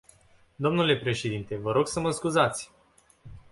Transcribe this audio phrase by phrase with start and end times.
[0.59, 2.71] Dle președinte, vă rog să mă scuzați.